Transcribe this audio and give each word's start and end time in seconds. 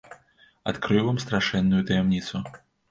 Адкрыю 0.71 1.03
вам 1.11 1.21
страшэнную 1.27 1.87
таямніцу. 1.93 2.45